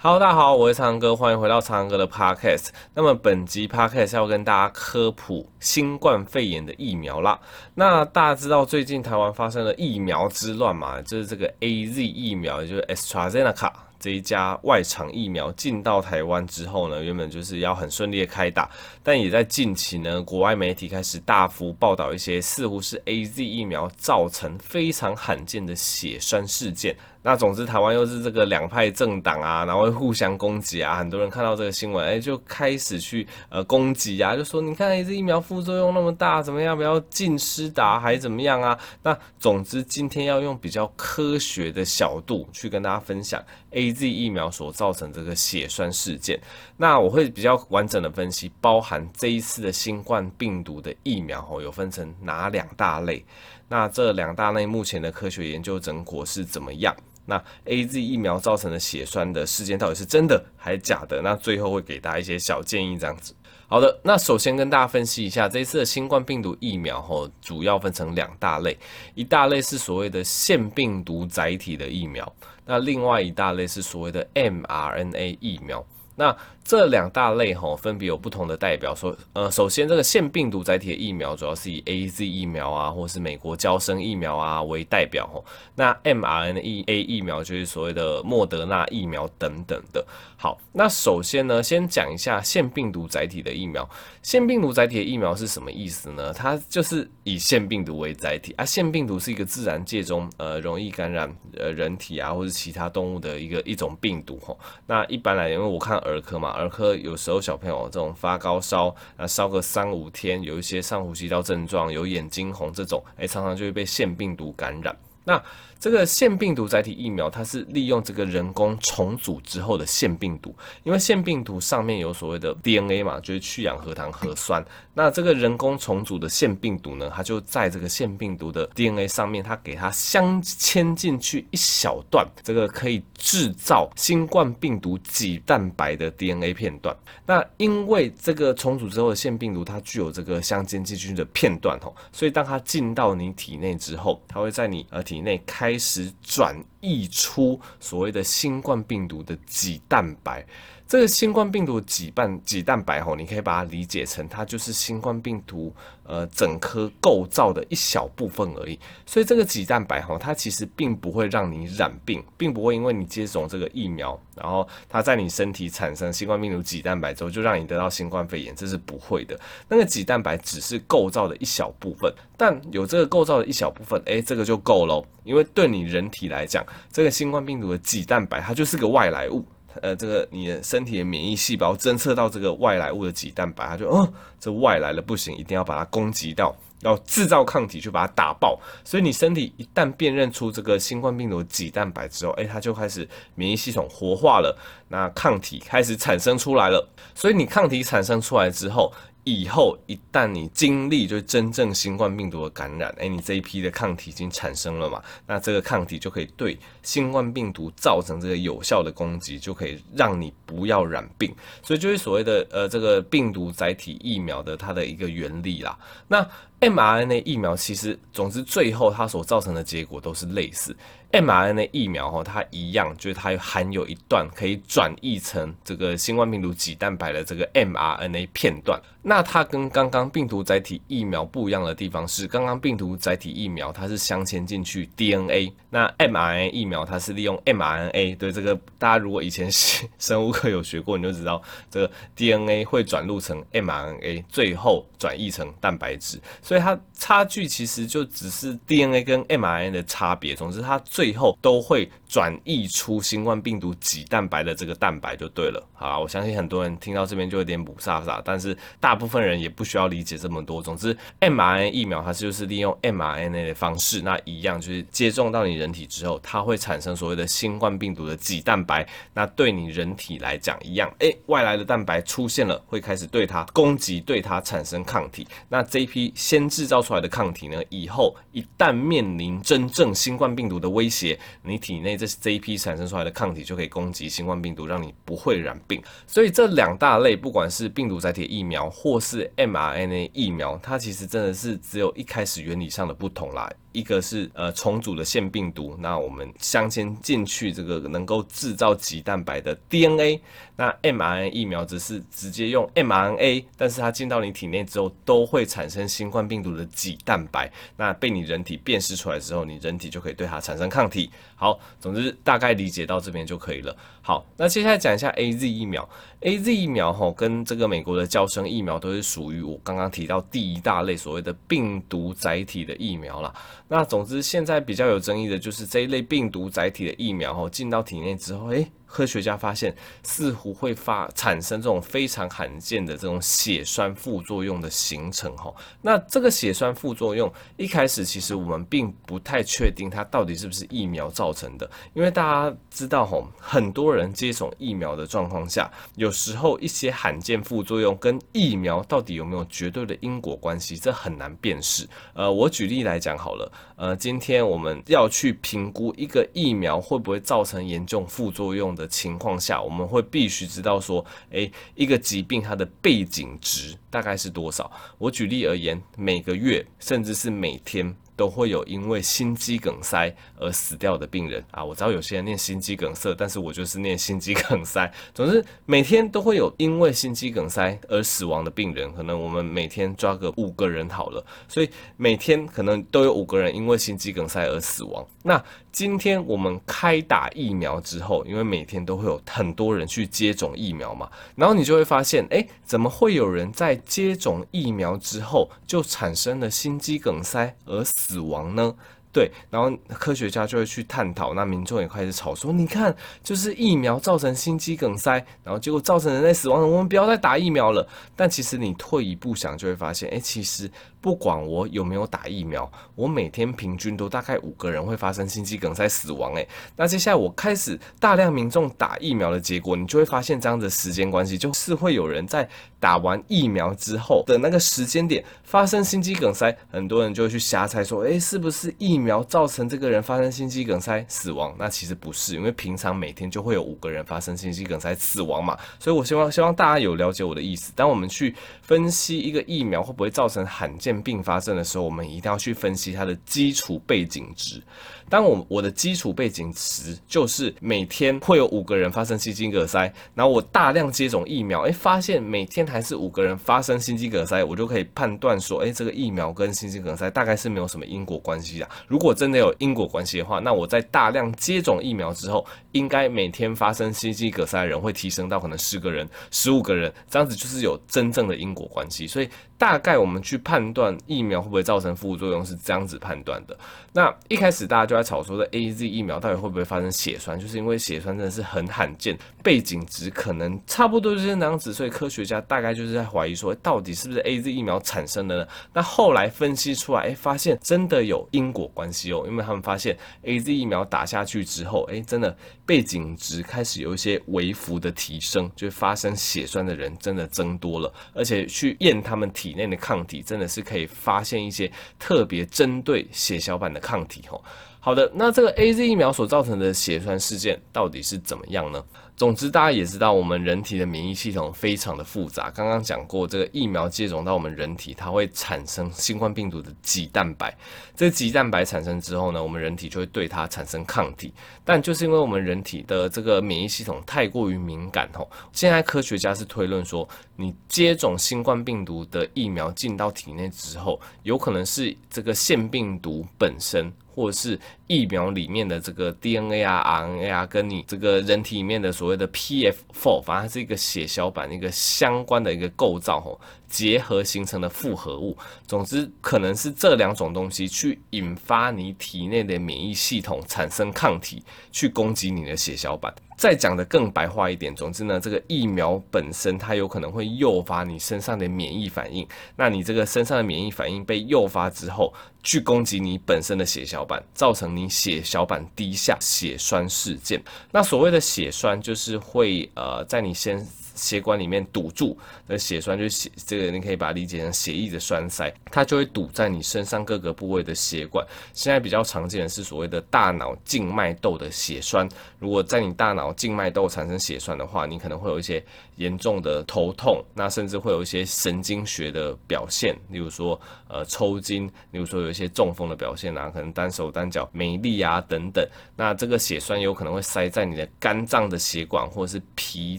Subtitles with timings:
[0.00, 2.68] Hello，大家好，我是苍哥，欢迎回到苍哥的 Podcast。
[2.94, 7.36] 那么本集 Podcast 要跟大家科普新冠肺炎的疫苗啦。
[7.74, 11.02] 那大家知道最近台湾发生了疫苗之乱嘛？
[11.02, 18.70] 就是这个 AZ 疫苗，也就是 AstraZeneca 这一家外厂疫苗进到台湾之后呢，原本就是要很顺利的开打，
[19.02, 26.96] 但也在近期呢，国外媒体开始大幅报道一些似乎是 AZ 疫苗造成非常罕见的血栓事件。
[27.22, 30.96] 那总之，台湾又是这个两派政党啊，然后互相攻击啊。
[30.96, 36.76] 很多人看到这个新闻，哎，就开始去呃攻击啊，就说你看，这疫苗副作用那么大，怎么样？
[36.76, 38.78] 不要禁施打还怎么样啊？
[39.02, 43.42] 那总之，今天要用比较科学的角度去跟大家分享
[43.72, 46.40] AZ 疫苗所造成这个血栓事件。
[46.76, 53.24] 那我会比较完整的分析，包含这一次的新冠病毒的疫苗哦，有分成哪两大类？
[53.70, 56.96] 那这两大类目前的科学研究成果是怎么样？
[57.28, 61.20] 那 AZ 疫苗造成的血栓的事件到底是真的还是假的？
[61.22, 63.34] 那最后会给大家一些小建议，这样子。
[63.68, 68.74] 好的，那首先跟大家分析一下这一次的新冠病毒疫苗吼，主要分成两大类，
[69.14, 75.84] 一大类是所谓的腺病毒载体的疫苗，那另外一大类是所谓的 mRNA 疫苗。
[76.18, 78.94] 那这两大类吼，分别有不同的代表。
[78.94, 85.42] 说，呃，首先这个腺病毒载体的疫苗，主要是以 AZ 疫苗啊，或是美国娇生疫苗啊为代表吼。
[85.76, 90.04] 那 m R N E A 疫苗就是所谓的莫德纳疫苗等等的。
[90.36, 93.88] 好，那首先呢，先讲一下腺病毒载体的疫苗。
[94.22, 96.34] 腺病毒载体的疫苗是什么意思呢？
[96.34, 98.64] 它就是以腺病毒为载体啊。
[98.64, 104.58] 腺病毒是一个自然界中呃容易感染呃人体啊或者其他动物的一个一种病毒吼。
[104.86, 106.50] 那一般来，因为我看儿科嘛。
[106.50, 114.96] 儿科有时候小朋友这种发高烧啊，烧个三五天，有一些上呼吸道症状，有眼睛红这种，哎，常常就会被腺病毒感染。
[115.24, 115.42] 那
[115.80, 124.64] 这个腺病毒载体疫苗，它是利用这个人工重组之后的腺病毒，因为腺病毒上面有所谓的 DNA 嘛，就是去氧核糖核酸。
[124.92, 136.96] 那这个人工重组的腺病毒呢，它就在这个腺病毒的 DNA 上面，它给它镶嵌进去一小段，这个可以制造新冠病毒棘蛋白的 DNA 片段。
[137.24, 145.67] 那因为这个重组之后的腺病毒，它具有这个镶嵌进去的片段吼，所以当它进到你体内之后，它会在你呃体内开。
[145.68, 150.42] 开始转移出所谓的新冠病毒的棘蛋白。
[150.88, 155.70] 这个新冠病毒棘蛋几蛋白吼，你可以把它理解成它就是新冠病毒
[156.02, 158.80] 呃整颗构造的一小部分而已。
[159.04, 169.38] 所以这个几蛋白吼，它其实并不会让你染病，并不会因为你接种这个疫苗，然后它在你身体产生新冠病毒几蛋白之后，就让你得到新冠肺炎，这是不会的。
[169.68, 175.04] 那个几蛋白只是构造的一小部分，但有这个构造的一小部分，诶，这个就够了。
[175.22, 179.44] 因为对你人体来讲，这个新冠病毒的几蛋白它就是个外来物。
[179.82, 188.58] 呃，这个你的身体的免疫细胞侦测到这个外来物的几蛋白，它就哦，这外来的不行，一定要把它攻击到，要制造抗体去把它打爆。
[188.84, 194.56] 所以你身体一旦辨认出这个新冠病毒几蛋白之后，哎，它就开始免疫系统活化了，
[194.88, 196.88] 那抗体开始产生出来了。
[197.14, 198.92] 所以你抗体产生出来之后，
[199.28, 205.02] 以后一旦你经历就是真正新冠病毒的感染，诶，你这一批的抗体已经产生了嘛？
[205.26, 211.34] 那这个抗体就可以对新冠病毒造成这个有效的攻击，就可以让你不要染病。
[211.62, 215.78] 所以就是所谓的呃这个病毒载体疫苗的它的一个原理啦。
[216.06, 216.26] 那
[216.60, 220.74] mRNA 疫苗其实总之最后它所造成的结果都是类似。
[221.12, 228.80] mRNA 疫苗哈，它一样，就是它含有一段可以转译成这个新冠病毒棘蛋白的这个 mRNA 片段。
[229.00, 238.18] 那它跟刚刚病毒载体疫苗不一样的地方是，刚刚病毒载体疫苗它是镶嵌进去 DNA，那 mRNA 疫苗它是利用 mRNA。
[238.18, 239.50] 对这个，大家如果以前
[239.98, 241.40] 生物课有学过，你就知道
[241.70, 246.20] 这个 DNA 会转录成 mRNA，最后转译成蛋白质。
[246.42, 250.34] 所以它差距其实就只是 DNA 跟 mRNA 的差别。
[250.34, 255.66] 总之，它最后都会转译出新冠病毒棘蛋白的这个蛋白就对了。
[255.72, 258.98] 好，我相信很多人听到这边就有点雾煞煞，但是大。
[258.98, 260.60] 部分人也不需要理解这么多。
[260.60, 268.84] 总之，mRNA 疫苗它就是利用 mRNA 的方式，那一样就是接种到你人体之后，它会产生所谓的新冠病毒的棘蛋白。
[269.14, 275.24] 那对你人体来讲一样，诶，外来的蛋白出现了，会开始对它攻击，对它产生抗体。
[275.48, 285.82] 那这一批先制造出来的抗体呢，以后一旦面临真正新冠病毒的威胁，你体内这这一批产生出来的抗体就可以攻击新冠病毒，让你不会染病。
[286.06, 293.52] 所以这两大类，不管是病毒载体疫苗或是 mRNA 疫苗，它其实真的是只有一开始原理上的不同啦。
[293.72, 300.20] 一个是呃重组的腺病毒，那我们镶嵌进去这个能够制造棘蛋白的 DNA，
[300.56, 311.10] 那 mRNA 疫苗则是直接用 mRNA，但是它进到你体内之后都会产生新冠病毒的棘蛋白，那被你人体辨识出来之后，你人体就可以对它产生抗体。
[311.36, 313.76] 好，总之大概理解到这边就可以了。
[314.02, 315.88] 好，那接下来讲一下 AZ 疫苗
[316.22, 323.32] ，AZ 疫苗吼跟这个美国的娇生疫苗都是属于我刚刚提到第一大类所谓的病毒载体的疫苗啦。
[323.68, 328.70] 那总之现在比较有争议的就是这一类病毒载体的疫苗吼进到体内之后，诶。
[328.88, 335.54] 科学家发现，似乎会发产生这种非常罕见的这种血栓副作用的形成哈。
[335.82, 351.86] 那这个血栓副作用一开始其实我们并不太确定它到底是不是疫苗造成的，因为大家知道哈，很多人接种疫苗的状况下，有时候一些罕见副作用跟疫苗到底有没有绝对的因果关系，这很难辨识。
[352.14, 364.70] 呃，我举例来讲好了，呃，今天我们要去评估一个疫苗会不会造成严重副作用的情况下，我们会必须知道说，诶，一个疾病它的背景值大概是多少？
[364.96, 367.94] 我举例而言，每个月甚至是每天。
[368.18, 371.64] 都会有因为心肌梗塞而死掉的病人啊！
[371.64, 374.92] 我知道有些人念心肌梗塞，但是我就是念心肌梗塞。
[375.14, 385.06] 总之，每天都会有因为心肌梗塞而死亡的病人，可能我们每天抓个五个人好了，所以每天可能都有五个人因为心肌梗塞而死亡。
[385.22, 385.40] 那
[385.70, 398.74] 今天我们开打疫苗之后，因为每天都会有很多人去接种疫苗嘛，然后你就会发现，哎，怎么会有人在接种疫苗之后就产生了心肌梗塞而死亡呢？
[399.18, 405.12] 对，然后科学家就会去探讨，那民众也开始吵说，你看，就是疫苗造成心肌梗塞，
[405.42, 407.84] 然后结果造成人类死亡，我们不要再打疫苗了。
[408.14, 410.70] 但其实你退一步想，就会发现，诶，其实。
[411.00, 416.34] 不管我有没有打疫苗，我每天平均都大概五个人会发生心肌梗塞死亡。
[416.34, 422.46] 诶，那接下来我开始大量民众打疫苗的结果，你就会发现这样的时间关系，就是会有人在
[422.80, 431.54] 打完疫苗之后的那个时间点发生心肌梗塞，很多人就会去瞎猜说，诶，是不是疫苗造成这个人发生心肌梗塞死亡？
[431.58, 435.58] 那其实不是，因为平常每天就会有五个人发生心肌梗塞死亡嘛。
[435.78, 437.72] 所以我希望希望大家有了解我的意思。
[437.74, 444.62] 当我们去分析一个疫苗会不会造成罕见并发症的时候，我们一定要去分析它的基础背景值。
[445.08, 458.68] 当我我的基础背景值就是每天会有五个人发生心肌梗塞，然后我大量接种疫苗，诶，发现每天还是五个人发生心肌梗塞，我就可以判断说，诶，这个疫苗跟心肌梗塞大概是没有什么因果关系的。
[458.86, 469.06] 如果真的有因果关系的话，那我在大量接种疫苗之后，应该每天发生心肌梗塞的人会提升到可能十个人、十五个人，这样子就是有真正的因果关系。
[469.06, 473.56] 所以大概我们去判断疫苗会不会造成副作用是这样子判断的。
[473.92, 485.48] 那一开始大家就在吵说的 AZ 疫苗到底会不会发生血栓，就是因为血栓真的是很罕见，背景值可能差不多就是那样子，所以科学家大大概就是在怀疑说，到底是不是 AZ 疫苗产生的呢？
[485.72, 504.42] 那后来分析出来，哎，发现真的有因果关系哦，因为他们发现 AZ 疫苗打下去之后，哎，真的背景值开始有一些微幅的提升，就发生血栓的人真的增多了，而且去验他们体内的抗体，真的是可以发现一些特别针对血小板的抗体哦。
[504.80, 508.82] 好的，那这个 AZ 疫苗所造成的血栓事件到底是怎么样呢？
[509.18, 512.48] 总之，大家也知道，我们人体的免疫系统非常的复杂。
[512.52, 517.52] 刚刚讲过，这个疫苗接种到我们人体，它会产生新冠病毒的棘蛋白。
[517.96, 521.34] 这棘蛋白产生之后呢，我们人体就会对它产生抗体。
[521.64, 533.92] 但就是因为我们人体的这个免疫系统太过于敏感吼，现在科学家是推论说，你接种新冠病毒的疫苗进到体内之后，有可能是这个腺病毒本身。
[534.18, 543.38] 或者是疫苗里面的这个 DNA 啊、RNA 啊，跟你这个人体里面的所谓的 PF4，反正它是一个血小板一个相关的一个构造吼，
[543.68, 545.36] 结合形成的复合物。
[545.66, 553.14] 总之，可能是这两种东西去引发你体内的免疫系统产生抗体，去攻击你的血小板。
[553.36, 567.40] 再讲得更白话一点，总之呢，这个疫苗本身它有可能会诱发你身上的免疫反应，那你这个身上的免疫反应被诱发之后，去攻击你本身的血小板，造成你血小板低下血栓事件。
[567.70, 570.66] 那所谓的血栓，就是会呃在你先。
[570.98, 578.26] 血管里面堵住的血栓，就血这个你可以把它理解成血液的栓塞，它就会堵在你身上各个部位的血管。
[578.52, 582.08] 现在比较常见的是所谓的大脑静脉窦的血栓。
[582.38, 585.64] 如果在你大脑静脉窦产生血栓的话，你可能会有一些
[585.96, 595.66] 严重的头痛，那甚至会有一些神经学的表现，例如说呃抽筋，例如说有一些中风的表现啊，可能单手单脚没力啊等等。
[595.96, 599.98] 那这个血栓有可能会塞在你的肝脏的血管或者是脾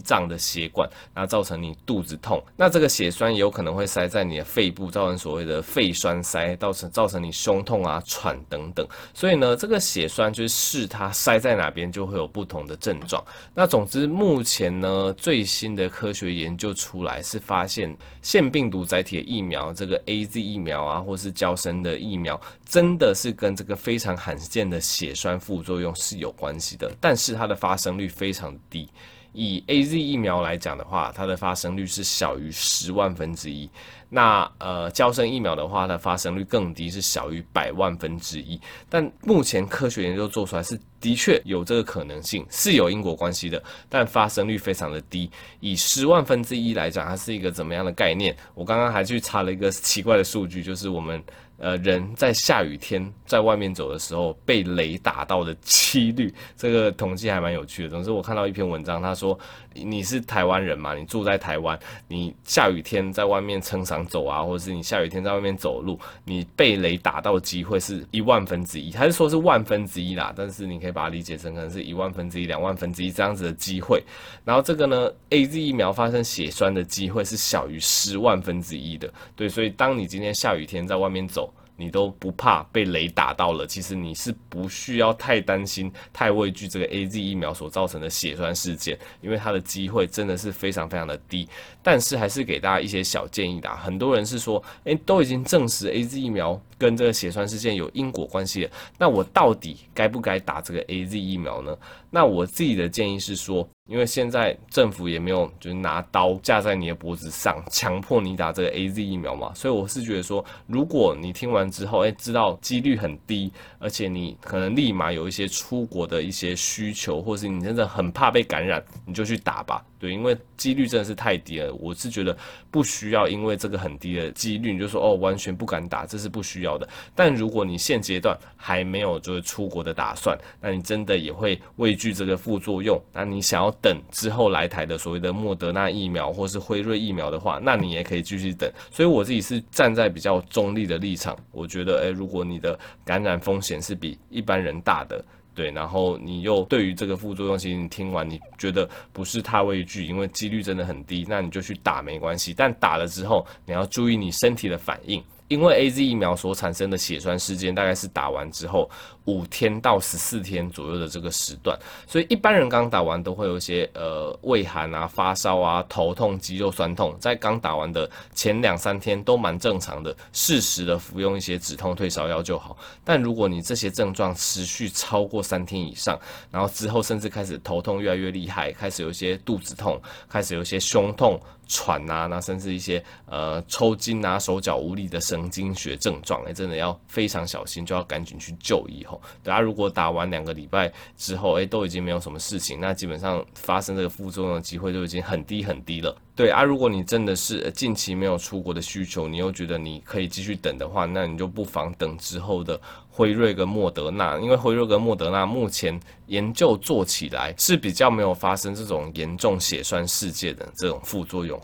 [0.00, 2.42] 脏的血管，那造成你肚子痛。
[2.56, 8.86] 那这个血栓有可能会塞在你的肺部，造成所谓的肺栓塞，造成造成你胸痛啊、喘等等。
[9.14, 13.22] 所以呢，这个血栓就是它塞在哪边就会有不同的症状。
[13.54, 28.88] 那总之，目前呢最新的科学研究出来是发现，腺病毒载体的疫苗，这个 AZ 疫苗啊，或是胶生的疫苗，真的是跟这个非常罕见的血栓副作用是有关系的，但是它的发生率非常低。
[29.32, 33.68] 以 AZ 疫苗来讲的话，它的发生率是小于十万分之一。
[34.10, 38.60] 那呃，娇生疫苗的话，它发生率更低，是小于百万分之一。
[38.88, 45.30] 但目前科学研究做出来是的确有这个可能性，是有因果关系的，但发生率非常的低。
[45.60, 48.36] 以十万分之一来讲，它是一个怎么样的概念？
[48.54, 51.22] 我刚刚还去查了一个奇怪的数据，就是我们。
[51.62, 57.90] 呃，人在下雨天在外面走的时候被雷打到的几率，这个统计还蛮有趣的。
[57.90, 59.38] 总之，我看到一篇文章，他说
[59.74, 70.32] 你是台湾人嘛，你住在台湾，你下雨天在外面撑伞走啊，或者是你下雨天在外面走路，你被雷打到机会是一万分之一，他是说是万分之一啦？
[70.36, 74.02] 但是你可以把它理解成可能是一万分之一、两万分之一这样子的机会。
[74.44, 79.12] 然后这个呢，AZ 疫苗发生血栓的机会是小于十万分之一的。
[79.36, 91.48] 对，所以当你今天下雨天在外面走，你都不怕被雷打到了，其实你是不需要太担心、太畏惧这个 AZ 疫苗所造成的血栓事件，因为它的机会真的是非常非常的低。
[91.82, 101.74] 但是还是给大家一些小建议的，啊很多人是说，诶，都已经证实 AZ 疫苗跟这个血栓事件有因果关系了，那我到底该不该打这个 AZ 疫苗呢？
[102.10, 119.84] 那我自己的建议是说，因为现在政府也没有就是拿刀架在你的脖子上，强迫你打这个 AZ 疫苗嘛，所以我是觉得说，如果你听完之后，诶，知道几率很低，而且你可能立马有一些出国的一些需求，或是你真的很怕被感染，你就去打吧。
[119.98, 122.34] 对，因为几率真的是太低了，我是觉得
[122.70, 126.88] 不需要因为这个很低的几率，你就说哦，完全不敢打，这是不需要的。
[127.14, 138.70] 但如果你现阶段还没有就是出国的打算，那你真的也会畏惧这个副作用，那你想要等之后来台的所谓的莫德纳疫苗或是辉瑞疫苗的话，那你也可以继续等。
[138.90, 145.24] 所以我自己是站在比较中立的立场，我觉得，诶，如果你的感染风险是比一般人大的。
[145.52, 152.54] 对，然后你又对于这个副作用，其实你听完你觉得不是太畏惧，因为几率真的很低，那你就去打没关系。
[152.56, 155.22] 但打了之后，你要注意你身体的反应。
[155.50, 158.88] 因为 AZ 疫苗所产生的血栓事件，大概是打完之后
[159.24, 161.76] 五天到十四天左右的这个时段，
[162.06, 172.78] 所以一般人刚打完都会有一些呃畏寒啊、发烧啊、头痛、肌肉酸痛，在刚打完的前两三天都蛮正常的，适时的服用一些止痛退烧药就好。
[173.04, 176.16] 但如果你这些症状持续超过三天以上，
[176.52, 181.40] 然后之后甚至开始头痛越来越厉害，开始有一些肚子痛，开始有一些胸痛。
[181.70, 189.22] 喘呐、那甚至一些呃抽筋啊、手脚无力的神经学症状，哎，真的要非常小心，就要赶紧去就医吼。
[189.44, 196.14] 大家如果打完两个礼拜之后，哎，都已经没有什么事情，那基本上发生这个副作用的机会就已经很低很低了。
[196.40, 202.80] 对啊，如果你真的是近期没有出国的需求，你又觉得你可以继续等的话，那你就不妨等之后的
[203.10, 211.60] 辉瑞跟莫德纳，因为辉瑞跟莫德纳目前研究做起来是比较没有发生这种严重血栓事件的这种副作用。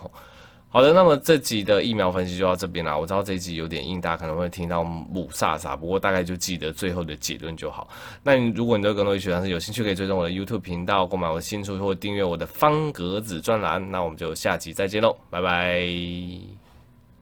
[0.77, 2.95] 好的，那么这集的疫苗分析就到这边啦。
[2.95, 7.89] 我知道这一集有点硬，大家可能会听到母萨萨，不过大概就记得最后的结论就好。
[8.23, 13.91] 那你如果你对更多医学常识有兴趣，可以追踪我的 YouTube 频道，购买我的新书或订阅我的方格子专栏。
[13.91, 16.66] 那我们就下集再见喽，拜拜。